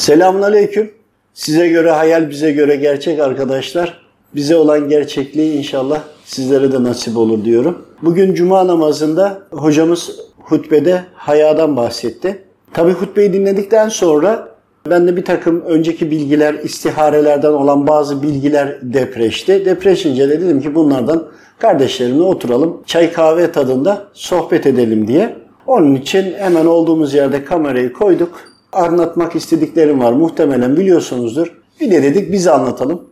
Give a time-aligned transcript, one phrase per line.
[0.00, 0.90] Selamünaleyküm.
[1.34, 4.00] Size göre hayal, bize göre gerçek arkadaşlar.
[4.34, 7.86] Bize olan gerçekliği inşallah sizlere de nasip olur diyorum.
[8.02, 12.44] Bugün cuma namazında hocamız hutbede hayadan bahsetti.
[12.72, 14.48] Tabi hutbeyi dinledikten sonra
[14.90, 19.64] ben de bir takım önceki bilgiler, istiharelerden olan bazı bilgiler depreşti.
[19.64, 21.26] Depreşince de dedim ki bunlardan
[21.58, 25.36] kardeşlerimle oturalım, çay kahve tadında sohbet edelim diye.
[25.66, 28.49] Onun için hemen olduğumuz yerde kamerayı koyduk.
[28.72, 31.60] Anlatmak istediklerim var muhtemelen biliyorsunuzdur.
[31.80, 33.02] Bir de dedik biz anlatalım.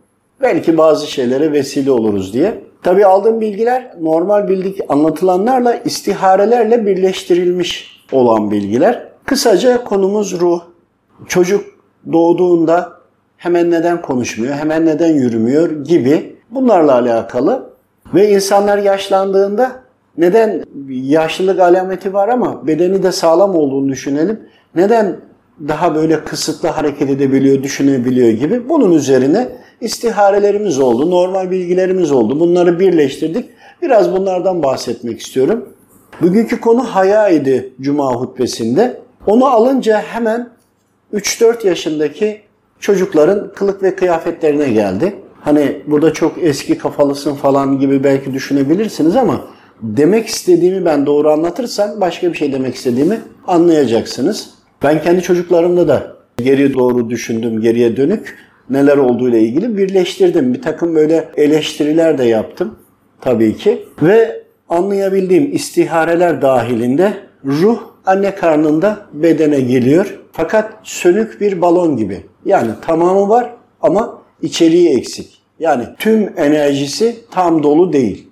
[0.41, 2.63] Belki bazı şeylere vesile oluruz diye.
[2.83, 9.07] Tabii aldığım bilgiler normal bildik anlatılanlarla istiharelerle birleştirilmiş olan bilgiler.
[9.25, 10.61] Kısaca konumuz ruh.
[11.27, 11.65] Çocuk
[12.11, 12.93] doğduğunda
[13.37, 17.69] hemen neden konuşmuyor, hemen neden yürümüyor gibi bunlarla alakalı.
[18.13, 19.71] Ve insanlar yaşlandığında
[20.17, 24.39] neden yaşlılık alameti var ama bedeni de sağlam olduğunu düşünelim.
[24.75, 25.19] Neden
[25.67, 28.69] daha böyle kısıtlı hareket edebiliyor, düşünebiliyor gibi.
[28.69, 29.49] Bunun üzerine
[29.81, 32.39] istiharelerimiz oldu, normal bilgilerimiz oldu.
[32.39, 33.49] Bunları birleştirdik.
[33.81, 35.69] Biraz bunlardan bahsetmek istiyorum.
[36.21, 39.01] Bugünkü konu haya idi Cuma hutbesinde.
[39.27, 40.49] Onu alınca hemen
[41.13, 42.41] 3-4 yaşındaki
[42.79, 45.15] çocukların kılık ve kıyafetlerine geldi.
[45.41, 49.41] Hani burada çok eski kafalısın falan gibi belki düşünebilirsiniz ama
[49.81, 54.58] demek istediğimi ben doğru anlatırsam başka bir şey demek istediğimi anlayacaksınız.
[54.83, 58.37] Ben kendi çocuklarımda da geriye doğru düşündüm, geriye dönük
[58.69, 60.53] neler olduğu ile ilgili birleştirdim.
[60.53, 62.75] Bir takım böyle eleştiriler de yaptım
[63.21, 63.85] tabii ki.
[64.01, 67.13] Ve anlayabildiğim istihareler dahilinde
[67.45, 70.19] ruh anne karnında bedene geliyor.
[70.31, 72.25] Fakat sönük bir balon gibi.
[72.45, 75.41] Yani tamamı var ama içeriği eksik.
[75.59, 78.27] Yani tüm enerjisi tam dolu değil.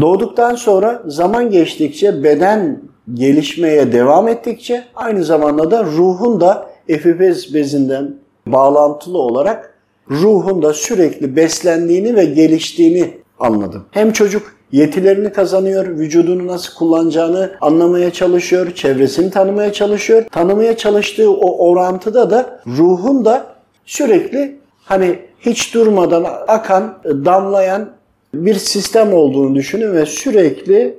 [0.00, 2.80] Doğduktan sonra zaman geçtikçe beden
[3.14, 8.14] gelişmeye devam ettikçe aynı zamanda da ruhun da epifiz bezinden
[8.46, 9.74] bağlantılı olarak
[10.10, 13.84] ruhun da sürekli beslendiğini ve geliştiğini anladım.
[13.90, 20.24] Hem çocuk yetilerini kazanıyor, vücudunu nasıl kullanacağını anlamaya çalışıyor, çevresini tanımaya çalışıyor.
[20.32, 23.46] Tanımaya çalıştığı o orantıda da ruhun da
[23.86, 27.88] sürekli hani hiç durmadan akan, damlayan
[28.34, 30.98] bir sistem olduğunu düşünün ve sürekli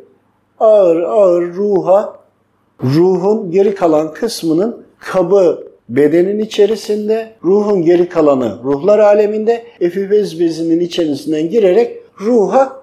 [0.60, 2.20] ağır ağır ruha,
[2.84, 11.50] ruhun geri kalan kısmının kabı bedenin içerisinde, ruhun geri kalanı ruhlar aleminde, epifiz bezinin içerisinden
[11.50, 12.80] girerek ruha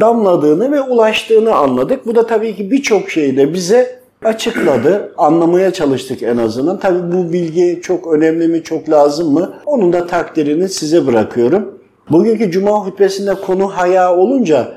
[0.00, 2.06] damladığını ve ulaştığını anladık.
[2.06, 5.12] Bu da tabii ki birçok şeyi de bize açıkladı.
[5.18, 6.80] Anlamaya çalıştık en azından.
[6.80, 9.54] Tabii bu bilgi çok önemli mi, çok lazım mı?
[9.66, 11.78] Onun da takdirini size bırakıyorum.
[12.10, 14.68] Bugünkü cuma hutbesinde konu haya olunca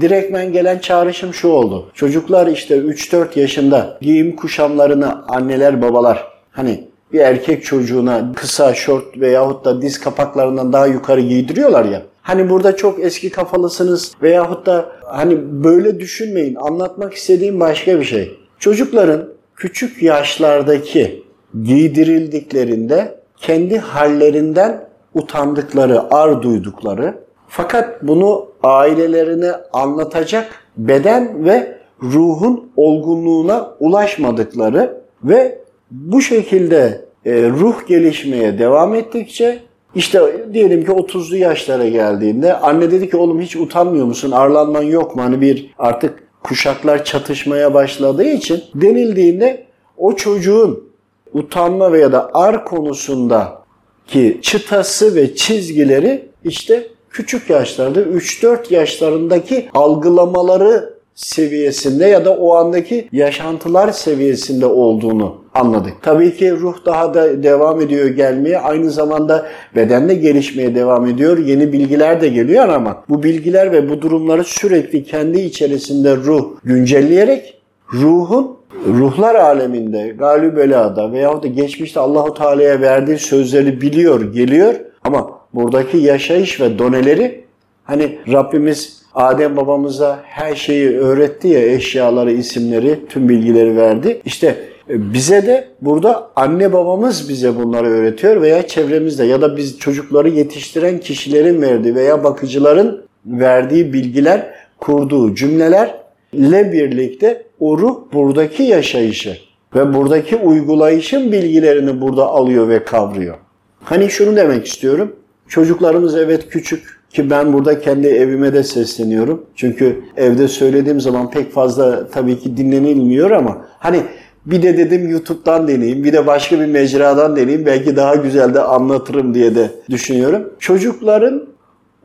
[0.00, 1.90] direktmen gelen çağrışım şu oldu.
[1.94, 9.64] Çocuklar işte 3-4 yaşında giyim kuşamlarını anneler babalar hani bir erkek çocuğuna kısa şort veyahut
[9.64, 12.02] da diz kapaklarından daha yukarı giydiriyorlar ya.
[12.22, 16.54] Hani burada çok eski kafalısınız veyahut da hani böyle düşünmeyin.
[16.54, 18.38] Anlatmak istediğim başka bir şey.
[18.58, 21.22] Çocukların küçük yaşlardaki
[21.62, 27.23] giydirildiklerinde kendi hallerinden utandıkları, ar duydukları
[27.56, 35.58] fakat bunu ailelerine anlatacak beden ve ruhun olgunluğuna ulaşmadıkları ve
[35.90, 39.58] bu şekilde e, ruh gelişmeye devam ettikçe
[39.94, 44.30] işte diyelim ki 30'lu yaşlara geldiğinde anne dedi ki oğlum hiç utanmıyor musun?
[44.30, 45.22] Arlanman yok mu?
[45.22, 49.66] Hani bir artık kuşaklar çatışmaya başladığı için denildiğinde
[49.96, 50.84] o çocuğun
[51.32, 53.62] utanma veya da ar konusunda
[54.06, 63.08] ki çıtası ve çizgileri işte küçük yaşlarda 3-4 yaşlarındaki algılamaları seviyesinde ya da o andaki
[63.12, 65.92] yaşantılar seviyesinde olduğunu anladık.
[66.02, 68.58] Tabii ki ruh daha da devam ediyor gelmeye.
[68.58, 71.38] Aynı zamanda beden de gelişmeye devam ediyor.
[71.38, 77.60] Yeni bilgiler de geliyor ama bu bilgiler ve bu durumları sürekli kendi içerisinde ruh güncelleyerek
[77.92, 84.74] ruhun ruhlar aleminde, galib belada veyahut da geçmişte Allahu Teala'ya verdiği sözleri biliyor, geliyor
[85.04, 87.44] ama buradaki yaşayış ve doneleri
[87.84, 94.20] hani Rabbimiz Adem babamıza her şeyi öğretti ya eşyaları, isimleri, tüm bilgileri verdi.
[94.24, 94.46] İşte
[94.90, 100.28] e, bize de burada anne babamız bize bunları öğretiyor veya çevremizde ya da biz çocukları
[100.28, 107.78] yetiştiren kişilerin verdiği veya bakıcıların verdiği bilgiler, kurduğu cümlelerle birlikte o
[108.12, 109.36] buradaki yaşayışı
[109.74, 113.36] ve buradaki uygulayışın bilgilerini burada alıyor ve kavruyor.
[113.84, 115.16] Hani şunu demek istiyorum.
[115.48, 119.46] Çocuklarımız evet küçük ki ben burada kendi evime de sesleniyorum.
[119.56, 124.02] Çünkü evde söylediğim zaman pek fazla tabii ki dinlenilmiyor ama hani
[124.46, 127.66] Bir de dedim YouTube'dan deneyeyim, bir de başka bir mecradan deneyeyim.
[127.66, 130.52] Belki daha güzel de anlatırım diye de düşünüyorum.
[130.58, 131.46] Çocukların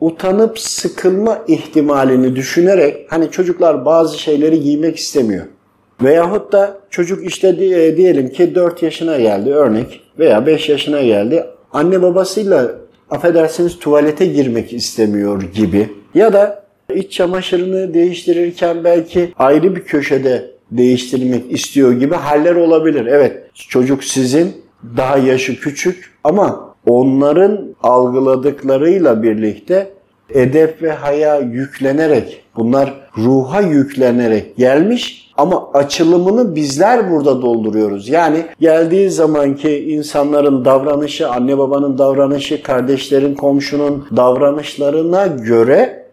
[0.00, 5.44] utanıp sıkılma ihtimalini düşünerek hani çocuklar bazı şeyleri giymek istemiyor.
[6.02, 7.58] Veyahut da çocuk işte
[7.96, 11.46] diyelim ki 4 yaşına geldi örnek veya 5 yaşına geldi.
[11.72, 12.72] Anne babasıyla
[13.10, 15.88] affedersiniz tuvalete girmek istemiyor gibi.
[16.14, 16.64] Ya da
[16.94, 23.06] iç çamaşırını değiştirirken belki ayrı bir köşede değiştirmek istiyor gibi haller olabilir.
[23.06, 24.52] Evet çocuk sizin
[24.96, 29.90] daha yaşı küçük ama onların algıladıklarıyla birlikte
[30.34, 38.08] edep ve haya yüklenerek bunlar ruha yüklenerek gelmiş ama açılımını bizler burada dolduruyoruz.
[38.08, 46.06] Yani geldiği zamanki insanların davranışı, anne babanın davranışı, kardeşlerin, komşunun davranışlarına göre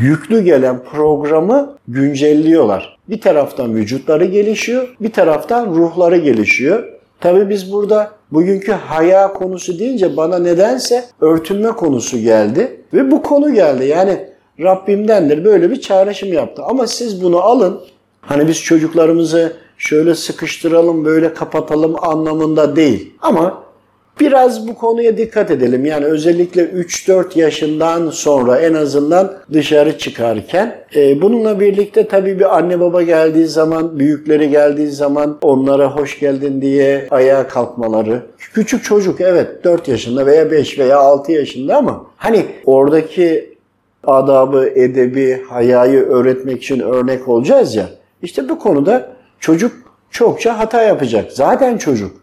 [0.00, 2.98] yüklü gelen programı güncelliyorlar.
[3.08, 6.84] Bir taraftan vücutları gelişiyor, bir taraftan ruhları gelişiyor.
[7.20, 12.80] Tabi biz burada bugünkü haya konusu deyince bana nedense örtünme konusu geldi.
[12.94, 13.86] Ve bu konu geldi.
[13.86, 14.28] Yani
[14.60, 16.62] Rabbimdendir böyle bir çağrışım yaptı.
[16.62, 17.80] Ama siz bunu alın.
[18.28, 23.12] Hani biz çocuklarımızı şöyle sıkıştıralım, böyle kapatalım anlamında değil.
[23.20, 23.68] Ama
[24.20, 25.84] Biraz bu konuya dikkat edelim.
[25.84, 30.84] Yani özellikle 3-4 yaşından sonra en azından dışarı çıkarken.
[30.96, 36.62] E, bununla birlikte tabii bir anne baba geldiği zaman, büyükleri geldiği zaman onlara hoş geldin
[36.62, 38.22] diye ayağa kalkmaları.
[38.54, 43.54] Küçük çocuk evet 4 yaşında veya 5 veya 6 yaşında ama hani oradaki
[44.04, 47.97] adabı, edebi, hayayı öğretmek için örnek olacağız ya.
[48.22, 49.08] İşte bu konuda
[49.40, 49.72] çocuk
[50.10, 51.32] çokça hata yapacak.
[51.32, 52.16] Zaten çocuk.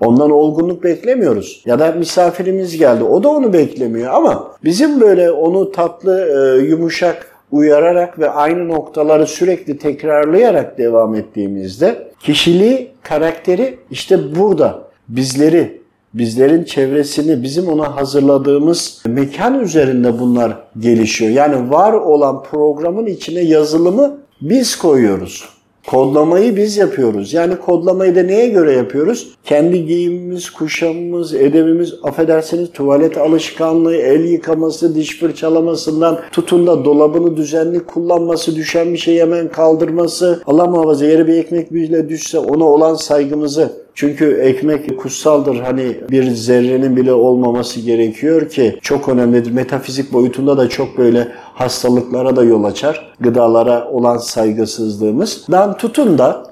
[0.00, 1.62] Ondan olgunluk beklemiyoruz.
[1.66, 3.04] Ya da misafirimiz geldi.
[3.04, 9.26] O da onu beklemiyor ama bizim böyle onu tatlı, e, yumuşak uyararak ve aynı noktaları
[9.26, 15.80] sürekli tekrarlayarak devam ettiğimizde kişiliği, karakteri işte burada bizleri,
[16.14, 21.30] bizlerin çevresini, bizim ona hazırladığımız mekan üzerinde bunlar gelişiyor.
[21.30, 25.48] Yani var olan programın içine yazılımı biz koyuyoruz.
[25.86, 27.34] Kodlamayı biz yapıyoruz.
[27.34, 29.28] Yani kodlamayı da neye göre yapıyoruz?
[29.44, 37.80] Kendi giyimimiz, kuşamımız, edebimiz, affedersiniz tuvalet alışkanlığı, el yıkaması, diş fırçalamasından tutun da dolabını düzenli
[37.80, 42.94] kullanması, düşen bir şeyi hemen kaldırması, Allah muhafaza yere bir ekmek bile düşse ona olan
[42.94, 45.56] saygımızı çünkü ekmek kutsaldır.
[45.56, 49.50] Hani bir zerrenin bile olmaması gerekiyor ki çok önemlidir.
[49.50, 53.14] Metafizik boyutunda da çok böyle hastalıklara da yol açar.
[53.20, 55.46] Gıdalara olan saygısızlığımız.
[55.50, 56.44] Dan tutun da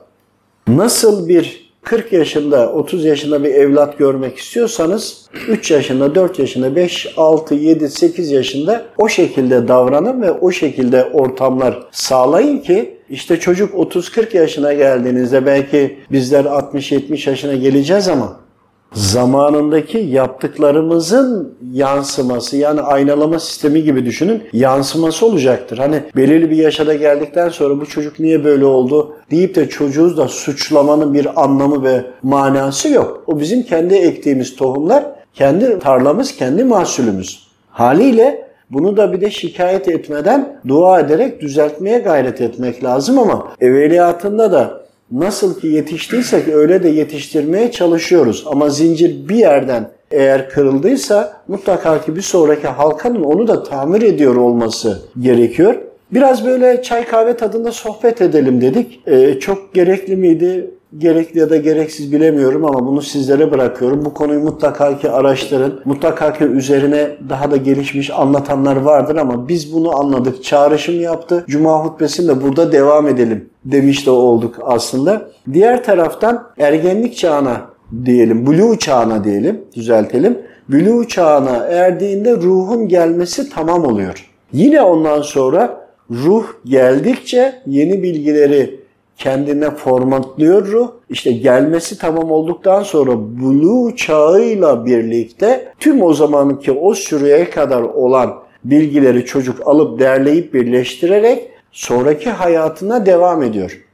[0.68, 7.14] nasıl bir 40 yaşında, 30 yaşında bir evlat görmek istiyorsanız 3 yaşında, 4 yaşında, 5,
[7.16, 13.74] 6, 7, 8 yaşında o şekilde davranın ve o şekilde ortamlar sağlayın ki işte çocuk
[13.74, 18.45] 30-40 yaşına geldiğinizde belki bizler 60-70 yaşına geleceğiz ama
[18.96, 25.78] zamanındaki yaptıklarımızın yansıması yani aynalama sistemi gibi düşünün yansıması olacaktır.
[25.78, 30.28] Hani belirli bir yaşada geldikten sonra bu çocuk niye böyle oldu deyip de çocuğu da
[30.28, 33.24] suçlamanın bir anlamı ve manası yok.
[33.26, 35.04] O bizim kendi ektiğimiz tohumlar,
[35.34, 37.46] kendi tarlamız, kendi mahsulümüz.
[37.70, 44.52] Haliyle bunu da bir de şikayet etmeden dua ederek düzeltmeye gayret etmek lazım ama evveliyatında
[44.52, 48.44] da nasıl ki yetiştiysek öyle de yetiştirmeye çalışıyoruz.
[48.46, 54.36] Ama zincir bir yerden eğer kırıldıysa mutlaka ki bir sonraki halkanın onu da tamir ediyor
[54.36, 55.74] olması gerekiyor.
[56.10, 59.00] Biraz böyle çay kahve tadında sohbet edelim dedik.
[59.06, 60.70] Ee, çok gerekli miydi?
[60.98, 64.04] Gerekli ya da gereksiz bilemiyorum ama bunu sizlere bırakıyorum.
[64.04, 65.80] Bu konuyu mutlaka ki araştırın.
[65.84, 70.44] Mutlaka ki üzerine daha da gelişmiş anlatanlar vardır ama biz bunu anladık.
[70.44, 71.44] Çağrışım yaptı.
[71.48, 75.28] Cuma hutbesinde burada devam edelim demiş de olduk aslında.
[75.52, 77.60] Diğer taraftan ergenlik çağına
[78.04, 80.38] diyelim, blue çağına diyelim, düzeltelim.
[80.68, 84.30] Blue çağına erdiğinde ruhun gelmesi tamam oluyor.
[84.52, 88.85] Yine ondan sonra ruh geldikçe yeni bilgileri
[89.16, 90.90] kendine formatlıyor ruh.
[91.10, 98.34] İşte gelmesi tamam olduktan sonra blue çağıyla birlikte tüm o zamanki o süreye kadar olan
[98.64, 103.86] bilgileri çocuk alıp derleyip birleştirerek sonraki hayatına devam ediyor.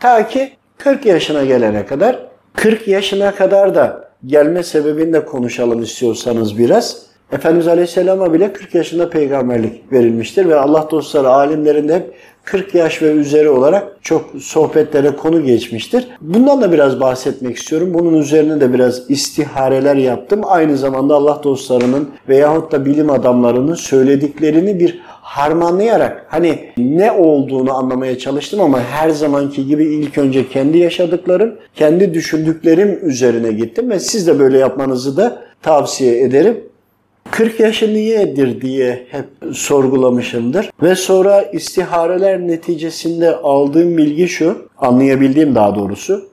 [0.00, 6.58] Ta ki 40 yaşına gelene kadar 40 yaşına kadar da gelme sebebini de konuşalım istiyorsanız
[6.58, 7.09] biraz.
[7.32, 13.10] Efendimiz Aleyhisselam'a bile 40 yaşında peygamberlik verilmiştir ve Allah dostları alimlerinde hep 40 yaş ve
[13.10, 16.08] üzeri olarak çok sohbetlere konu geçmiştir.
[16.20, 17.94] Bundan da biraz bahsetmek istiyorum.
[17.94, 20.40] Bunun üzerine de biraz istihareler yaptım.
[20.44, 28.18] Aynı zamanda Allah dostlarının veyahut da bilim adamlarının söylediklerini bir harmanlayarak hani ne olduğunu anlamaya
[28.18, 34.26] çalıştım ama her zamanki gibi ilk önce kendi yaşadıklarım, kendi düşündüklerim üzerine gittim ve siz
[34.26, 36.69] de böyle yapmanızı da tavsiye ederim.
[37.30, 40.70] 40 yaşı niyedir diye hep sorgulamışımdır.
[40.82, 46.28] Ve sonra istihareler neticesinde aldığım bilgi şu, anlayabildiğim daha doğrusu.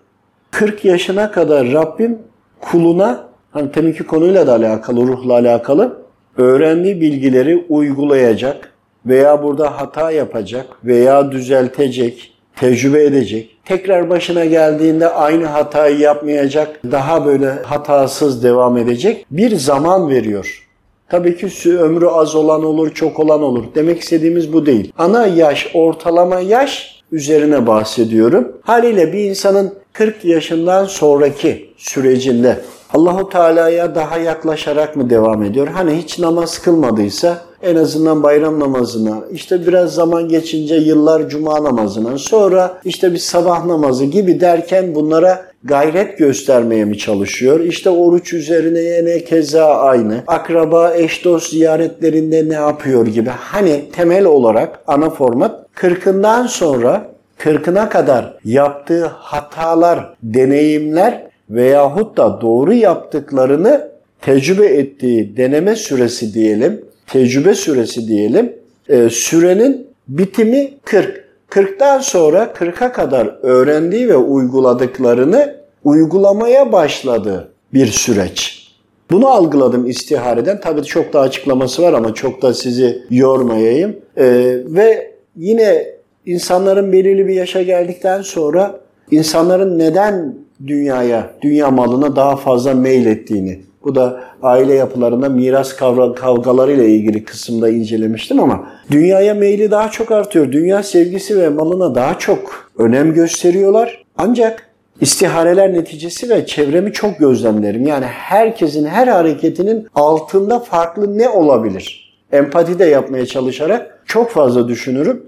[0.51, 2.20] 40 yaşına kadar Rabbim
[2.62, 5.98] kuluna, hani teminki konuyla da alakalı, ruhla alakalı,
[6.38, 8.74] öğrendiği bilgileri uygulayacak
[9.06, 13.58] veya burada hata yapacak veya düzeltecek, tecrübe edecek.
[13.66, 20.67] Tekrar başına geldiğinde aynı hatayı yapmayacak, daha böyle hatasız devam edecek bir zaman veriyor.
[21.10, 23.64] Tabii ki ömrü az olan olur, çok olan olur.
[23.76, 24.92] Demek istediğimiz bu değil.
[24.98, 28.58] Ana yaş, ortalama yaş üzerine bahsediyorum.
[28.62, 32.60] Haliyle bir insanın 40 yaşından sonraki sürecinde
[32.94, 35.67] Allahu Teala'ya daha yaklaşarak mı devam ediyor?
[35.67, 42.17] Hani hiç namaz kılmadıysa en azından bayram namazına, işte biraz zaman geçince yıllar cuma namazına,
[42.17, 47.60] sonra işte bir sabah namazı gibi derken bunlara gayret göstermeye mi çalışıyor?
[47.60, 50.24] İşte oruç üzerine yine keza aynı.
[50.27, 53.29] Akraba, eş dost ziyaretlerinde ne yapıyor gibi.
[53.29, 62.74] Hani temel olarak ana format kırkından sonra kırkına kadar yaptığı hatalar, deneyimler veyahut da doğru
[62.74, 68.54] yaptıklarını tecrübe ettiği deneme süresi diyelim, tecrübe süresi diyelim,
[68.89, 71.27] e, sürenin bitimi 40.
[71.50, 78.68] 40'tan sonra 40'a kadar öğrendiği ve uyguladıklarını uygulamaya başladığı bir süreç.
[79.12, 80.62] Bunu algıladım istihareden.
[80.62, 83.96] Tabii çok da açıklaması var ama çok da sizi yormayayım.
[84.18, 85.88] Ee, ve yine
[86.25, 88.80] insanların belirli bir yaşa geldikten sonra
[89.12, 90.36] insanların neden
[90.68, 95.76] dünyaya, dünya malına daha fazla meylettiğini, bu da aile yapılarında miras
[96.16, 100.52] kavgaları ile ilgili kısımda incelemiştim ama dünyaya meyli daha çok artıyor.
[100.52, 104.04] Dünya sevgisi ve malına daha çok önem gösteriyorlar.
[104.18, 104.68] Ancak
[105.02, 107.88] istihareler neticesi ve çevremi çok gözlemlerim.
[107.88, 112.18] Yani herkesin her hareketinin altında farklı ne olabilir?
[112.32, 115.24] Empati de yapmaya çalışarak çok fazla düşünürüm.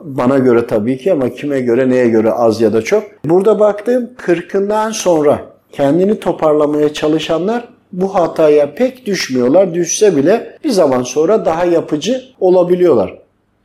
[0.00, 3.04] Bana göre tabii ki ama kime göre neye göre az ya da çok.
[3.24, 5.40] Burada baktığım kırkından sonra
[5.72, 9.74] kendini toparlamaya çalışanlar bu hataya pek düşmüyorlar.
[9.74, 13.18] Düşse bile bir zaman sonra daha yapıcı olabiliyorlar.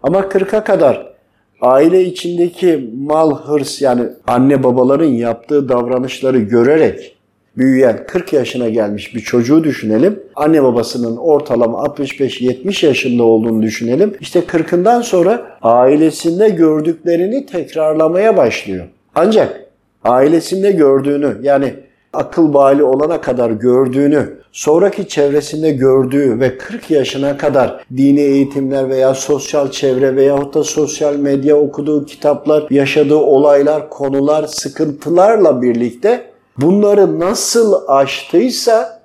[0.04, 1.14] Ama 40'a kadar
[1.62, 7.15] aile içindeki mal hırs yani anne babaların yaptığı davranışları görerek
[7.58, 10.20] büyüyen 40 yaşına gelmiş bir çocuğu düşünelim.
[10.36, 14.14] Anne babasının ortalama 65-70 yaşında olduğunu düşünelim.
[14.20, 18.86] İşte 40'ından sonra ailesinde gördüklerini tekrarlamaya başlıyor.
[19.16, 19.62] Ancak
[20.04, 21.74] ailesinde gördüğünü yani
[22.14, 29.14] akıl bali olana kadar gördüğünü, sonraki çevresinde gördüğü ve 40 yaşına kadar dini eğitimler veya
[29.14, 37.74] sosyal çevre veyahut da sosyal medya okuduğu kitaplar, yaşadığı olaylar, konular, sıkıntılarla birlikte bunları nasıl
[37.88, 39.02] aştıysa,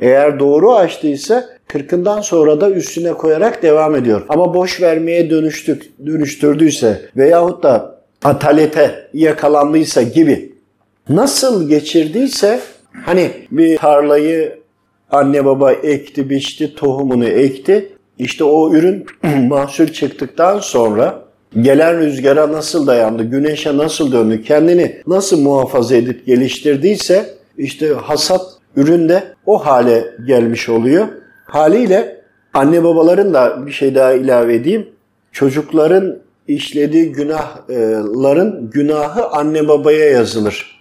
[0.00, 4.22] eğer doğru aştıysa 40'ından sonra da üstüne koyarak devam ediyor.
[4.28, 10.54] Ama boş vermeye dönüştük, dönüştürdüyse veyahut da atalete yakalandıysa gibi
[11.08, 12.60] nasıl geçirdiyse
[13.04, 14.58] hani bir tarlayı
[15.10, 17.92] anne baba ekti, biçti, tohumunu ekti.
[18.18, 19.06] İşte o ürün
[19.48, 21.23] mahsul çıktıktan sonra
[21.62, 27.26] gelen rüzgara nasıl dayandı, güneşe nasıl döndü, kendini nasıl muhafaza edip geliştirdiyse
[27.58, 28.42] işte hasat
[28.76, 31.08] üründe o hale gelmiş oluyor.
[31.44, 32.20] Haliyle
[32.54, 34.88] anne babaların da bir şey daha ilave edeyim.
[35.32, 36.18] Çocukların
[36.48, 40.74] işlediği günahların günahı anne babaya yazılır.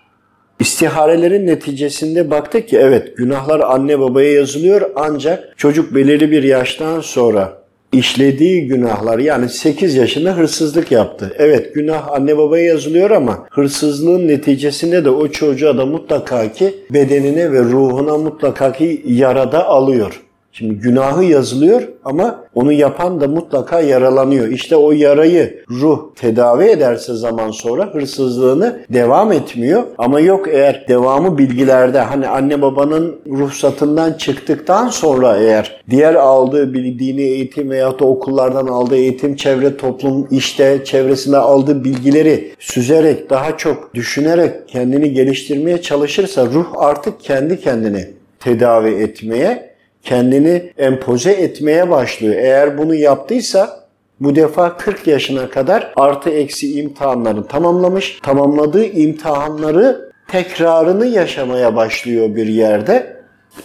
[0.60, 7.63] İstiharelerin neticesinde baktık ki evet günahlar anne babaya yazılıyor ancak çocuk belirli bir yaştan sonra
[7.94, 11.34] işlediği günahlar yani 8 yaşında hırsızlık yaptı.
[11.38, 17.52] Evet günah anne babaya yazılıyor ama hırsızlığın neticesinde de o çocuğa da mutlaka ki bedenine
[17.52, 20.24] ve ruhuna mutlaka ki yarada alıyor.
[20.56, 24.48] Şimdi günahı yazılıyor ama onu yapan da mutlaka yaralanıyor.
[24.48, 29.84] İşte o yarayı ruh tedavi ederse zaman sonra hırsızlığını devam etmiyor.
[29.98, 37.00] Ama yok eğer devamı bilgilerde hani anne babanın ruhsatından çıktıktan sonra eğer diğer aldığı bir
[37.00, 43.58] dini eğitim veya da okullardan aldığı eğitim, çevre, toplum, işte çevresinde aldığı bilgileri süzerek, daha
[43.58, 48.08] çok düşünerek kendini geliştirmeye çalışırsa ruh artık kendi kendini
[48.40, 49.73] tedavi etmeye
[50.04, 52.36] kendini empoze etmeye başlıyor.
[52.36, 53.84] Eğer bunu yaptıysa
[54.20, 58.20] bu defa 40 yaşına kadar artı eksi imtihanlarını tamamlamış.
[58.24, 63.13] Tamamladığı imtihanları tekrarını yaşamaya başlıyor bir yerde.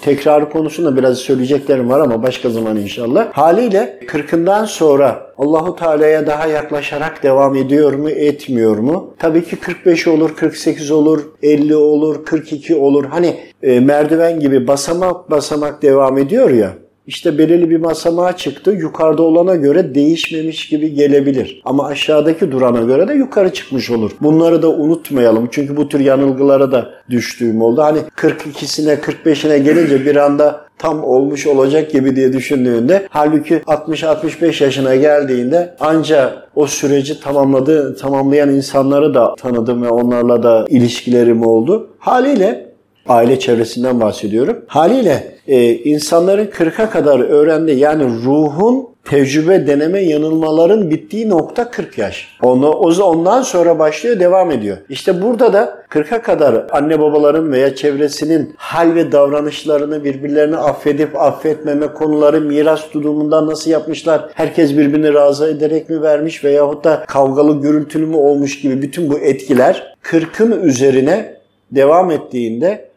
[0.03, 3.29] Tekrar konusunda biraz söyleyeceklerim var ama başka zaman inşallah.
[3.33, 9.15] Haliyle 40'ından sonra Allahu Teala'ya daha yaklaşarak devam ediyor mu, etmiyor mu?
[9.19, 13.05] Tabii ki 45 olur, 48 olur, 50 olur, 42 olur.
[13.05, 16.73] Hani e, merdiven gibi basamak basamak devam ediyor ya
[17.09, 18.71] işte belirli bir basamağa çıktı.
[18.71, 21.63] Yukarıda olana göre değişmemiş gibi gelebilir.
[21.65, 24.11] Ama aşağıdaki durana göre de yukarı çıkmış olur.
[24.21, 25.49] Bunları da unutmayalım.
[25.51, 27.83] Çünkü bu tür yanılgılara da düştüğüm oldu.
[27.83, 34.97] Hani 42'sine 45'ine gelince bir anda tam olmuş olacak gibi diye düşündüğünde halbuki 60-65 yaşına
[34.97, 41.91] geldiğinde anca o süreci tamamladı, tamamlayan insanları da tanıdım ve onlarla da ilişkilerim oldu.
[41.99, 42.68] Haliyle
[43.09, 44.65] aile çevresinden bahsediyorum.
[44.67, 52.39] Haliyle e, insanların 40'a kadar öğrendi yani ruhun tecrübe, deneme, yanılmaların bittiği nokta 40 yaş.
[52.43, 54.77] Onu, ondan sonra başlıyor, devam ediyor.
[54.89, 61.87] İşte burada da 40'a kadar anne babaların veya çevresinin hal ve davranışlarını birbirlerini affedip affetmeme
[61.87, 64.29] konuları miras durumundan nasıl yapmışlar?
[64.35, 69.19] Herkes birbirini razı ederek mi vermiş veyahut da kavgalı gürültülü mü olmuş gibi bütün bu
[69.19, 71.39] etkiler 40'ın üzerine
[71.73, 72.89] devam ettiğinde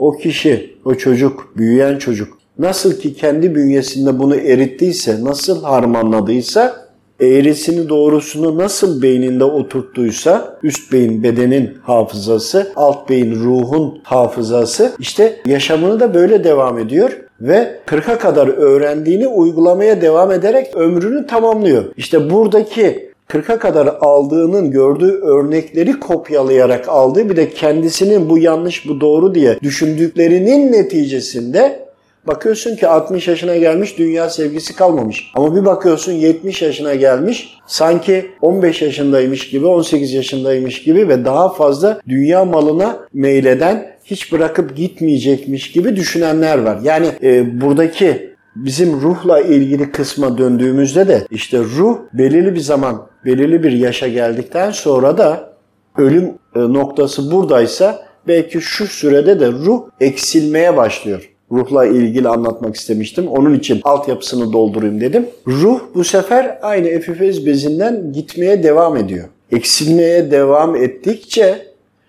[0.00, 6.88] o kişi, o çocuk, büyüyen çocuk nasıl ki kendi bünyesinde bunu erittiyse, nasıl harmanladıysa,
[7.20, 16.00] eğrisini doğrusunu nasıl beyninde oturttuysa, üst beyin bedenin hafızası, alt beyin ruhun hafızası, işte yaşamını
[16.00, 21.84] da böyle devam ediyor ve 40'a kadar öğrendiğini uygulamaya devam ederek ömrünü tamamlıyor.
[21.96, 29.00] İşte buradaki 40'a kadar aldığının gördüğü örnekleri kopyalayarak aldığı bir de kendisinin bu yanlış bu
[29.00, 31.88] doğru diye düşündüklerinin neticesinde
[32.28, 35.30] Bakıyorsun ki 60 yaşına gelmiş dünya sevgisi kalmamış.
[35.34, 41.48] Ama bir bakıyorsun 70 yaşına gelmiş sanki 15 yaşındaymış gibi 18 yaşındaymış gibi ve daha
[41.48, 46.78] fazla dünya malına meyleden hiç bırakıp gitmeyecekmiş gibi düşünenler var.
[46.82, 48.30] Yani e, buradaki
[48.64, 54.70] bizim ruhla ilgili kısma döndüğümüzde de işte ruh belirli bir zaman, belirli bir yaşa geldikten
[54.70, 55.52] sonra da
[55.96, 56.24] ölüm
[56.56, 61.30] e, noktası buradaysa belki şu sürede de ruh eksilmeye başlıyor.
[61.52, 63.28] Ruhla ilgili anlatmak istemiştim.
[63.28, 65.26] Onun için altyapısını doldurayım dedim.
[65.46, 69.28] Ruh bu sefer aynı epifiz bezinden gitmeye devam ediyor.
[69.52, 71.66] Eksilmeye devam ettikçe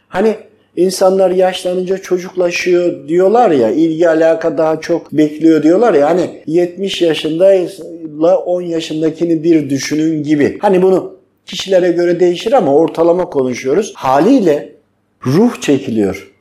[0.07, 0.35] hani
[0.79, 6.09] İnsanlar yaşlanınca çocuklaşıyor diyorlar ya, ilgi alaka daha çok bekliyor diyorlar ya.
[6.09, 10.57] Hani 70 yaşındayla 10 yaşındakini bir düşünün gibi.
[10.61, 11.15] Hani bunu
[11.45, 13.93] kişilere göre değişir ama ortalama konuşuyoruz.
[13.95, 14.73] Haliyle
[15.25, 16.31] ruh çekiliyor.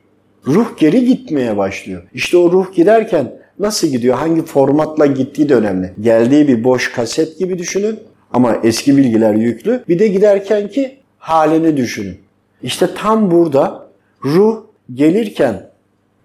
[0.47, 2.03] Ruh geri gitmeye başlıyor.
[2.13, 4.17] İşte o ruh giderken nasıl gidiyor?
[4.17, 5.93] Hangi formatla gittiği de önemli.
[6.01, 7.99] Geldiği bir boş kaset gibi düşünün
[8.33, 9.83] ama eski bilgiler yüklü.
[9.89, 12.17] Bir de giderken ki halini düşünün.
[12.63, 13.88] İşte tam burada
[14.25, 14.57] Ruh
[14.93, 15.69] gelirken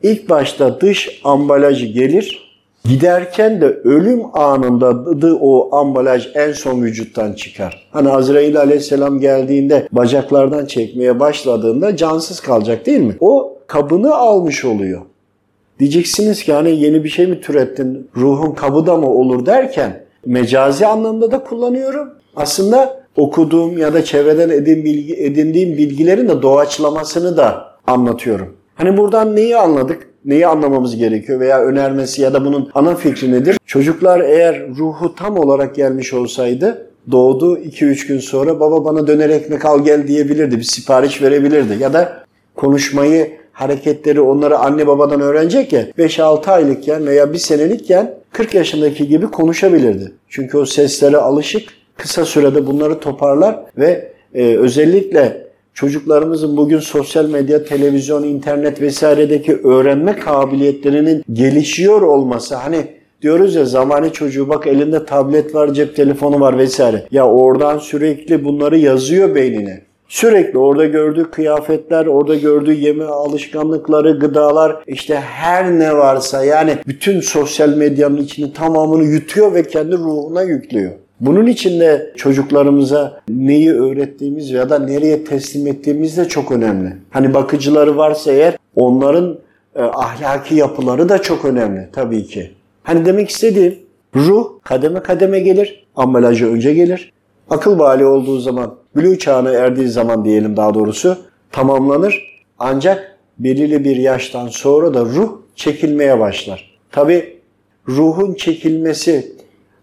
[0.03, 7.89] ilk başta dış ambalajı gelir, giderken de ölüm anında o ambalaj en son vücuttan çıkar.
[7.91, 13.17] Hani Azrail aleyhisselam geldiğinde bacaklardan çekmeye başladığında cansız kalacak değil mi?
[13.21, 15.03] O kabını almış oluyor.
[15.79, 20.87] Diyeceksiniz ki hani yeni bir şey mi türettin, ruhun kabı da mı olur derken mecazi
[20.87, 22.09] anlamda da kullanıyorum.
[22.37, 28.57] Aslında okuduğum ya da çevreden edindiğim bilgilerin de doğaçlamasını da anlatıyorum.
[28.75, 30.09] Hani buradan neyi anladık?
[30.25, 33.59] Neyi anlamamız gerekiyor veya önermesi ya da bunun ana fikri nedir?
[33.67, 39.65] Çocuklar eğer ruhu tam olarak gelmiş olsaydı doğdu 2-3 gün sonra baba bana döner ekmek
[39.65, 40.57] al gel diyebilirdi.
[40.57, 41.83] Bir sipariş verebilirdi.
[41.83, 48.55] Ya da konuşmayı, hareketleri onları anne babadan öğrenecek ya 5-6 aylıkken veya bir senelikken 40
[48.55, 50.13] yaşındaki gibi konuşabilirdi.
[50.29, 55.44] Çünkü o seslere alışık kısa sürede bunları toparlar ve e, özellikle
[55.75, 62.87] çocuklarımızın bugün sosyal medya, televizyon, internet vesairedeki öğrenme kabiliyetlerinin gelişiyor olması hani
[63.23, 67.07] diyoruz ya zamani çocuğu bak elinde tablet var, cep telefonu var vesaire.
[67.11, 69.81] Ya oradan sürekli bunları yazıyor beynine.
[70.09, 77.21] Sürekli orada gördüğü kıyafetler, orada gördüğü yeme alışkanlıkları, gıdalar, işte her ne varsa yani bütün
[77.21, 80.93] sosyal medyanın içini tamamını yutuyor ve kendi ruhuna yüklüyor.
[81.27, 86.97] Bunun için de çocuklarımıza neyi öğrettiğimiz ya da nereye teslim ettiğimiz de çok önemli.
[87.11, 89.39] Hani bakıcıları varsa eğer onların
[89.75, 92.51] e, ahlaki yapıları da çok önemli tabii ki.
[92.83, 93.79] Hani demek istediğim
[94.17, 97.13] ruh kademe kademe gelir, ambalajı önce gelir.
[97.51, 101.17] Akıl bali olduğu zaman, blue çağına erdiği zaman diyelim daha doğrusu
[101.53, 102.45] tamamlanır.
[102.59, 106.79] Ancak belirli bir yaştan sonra da ruh çekilmeye başlar.
[106.93, 107.37] Tabi
[107.89, 109.34] ruhun çekilmesi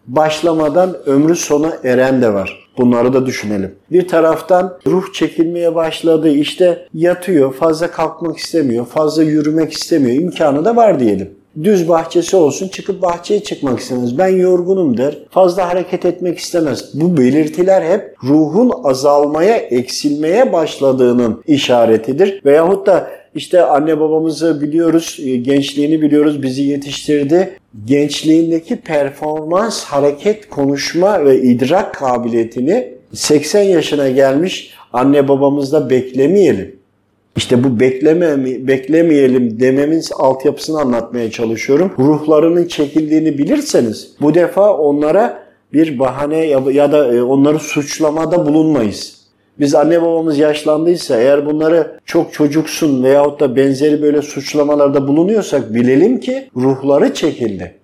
[0.08, 2.68] başlamadan ömrü sona eren de var.
[2.78, 3.76] Bunları da düşünelim.
[3.92, 6.30] Bir taraftan ruh çekilmeye başladı.
[6.30, 10.22] işte yatıyor, fazla kalkmak istemiyor, fazla yürümek istemiyor.
[10.22, 11.30] İmkanı da var diyelim.
[11.64, 14.18] Düz bahçesi olsun çıkıp bahçeye çıkmak istemez.
[14.18, 15.18] Ben yorgunum der.
[15.30, 16.90] Fazla hareket etmek istemez.
[16.94, 22.42] Bu belirtiler hep ruhun azalmaya, eksilmeye başladığının işaretidir.
[22.46, 27.50] Veyahut da işte anne babamızı biliyoruz, gençliğini biliyoruz, bizi yetiştirdi.
[27.86, 36.76] Gençliğindeki performans, hareket, konuşma ve idrak kabiliyetini 80 yaşına gelmiş anne babamızda beklemeyelim.
[37.36, 41.92] İşte bu bekleme, beklemeyelim dememin altyapısını anlatmaya çalışıyorum.
[42.00, 49.21] Ruhlarının çekildiğini bilirseniz bu defa onlara bir bahane ya da onları suçlamada bulunmayız.
[49.62, 56.20] Biz anne babamız yaşlandıysa eğer bunları çok çocuksun veyahut da benzeri böyle suçlamalarda bulunuyorsak bilelim
[56.20, 57.76] ki ruhları çekildi.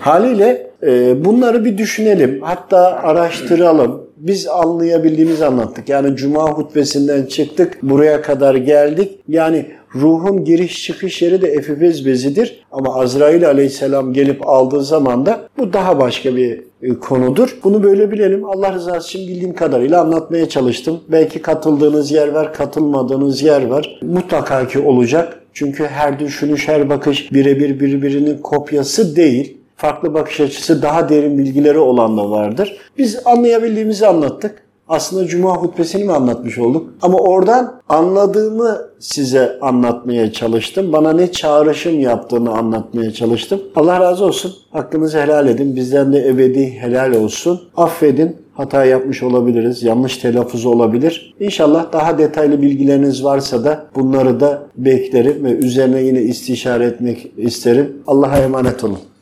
[0.00, 2.40] Haliyle e, bunları bir düşünelim.
[2.42, 4.02] Hatta araştıralım.
[4.16, 5.88] Biz anlayabildiğimizi anlattık.
[5.88, 7.82] Yani cuma hutbesinden çıktık.
[7.82, 9.18] Buraya kadar geldik.
[9.28, 12.64] Yani ruhun giriş çıkış yeri de efifiz bezidir.
[12.72, 16.60] Ama Azrail aleyhisselam gelip aldığı zaman da bu daha başka bir
[17.00, 17.58] konudur.
[17.64, 18.44] Bunu böyle bilelim.
[18.44, 21.00] Allah rızası için bildiğim kadarıyla anlatmaya çalıştım.
[21.08, 24.00] Belki katıldığınız yer var, katılmadığınız yer var.
[24.02, 25.38] Mutlaka ki olacak.
[25.52, 31.78] Çünkü her düşünüş, her bakış birebir birbirinin kopyası değil farklı bakış açısı, daha derin bilgileri
[31.78, 32.76] olan da vardır.
[32.98, 34.61] Biz anlayabildiğimizi anlattık.
[34.88, 36.90] Aslında Cuma hutbesini mi anlatmış olduk?
[37.02, 40.92] Ama oradan anladığımı size anlatmaya çalıştım.
[40.92, 43.60] Bana ne çağrışım yaptığını anlatmaya çalıştım.
[43.76, 44.54] Allah razı olsun.
[44.70, 45.76] Hakkınızı helal edin.
[45.76, 47.60] Bizden de ebedi helal olsun.
[47.76, 48.36] Affedin.
[48.54, 49.82] Hata yapmış olabiliriz.
[49.82, 51.34] Yanlış telaffuz olabilir.
[51.40, 58.02] İnşallah daha detaylı bilgileriniz varsa da bunları da beklerim ve üzerine yine istişare etmek isterim.
[58.06, 58.98] Allah'a emanet olun.